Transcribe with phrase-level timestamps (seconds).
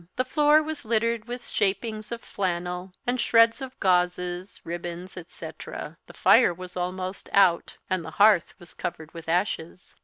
[0.15, 5.95] The floor was littered with shapings of flannel, and shreds of gauzes, ribbons, etc.
[6.07, 9.93] The fire was almost out, and the hearth was covered with ashes.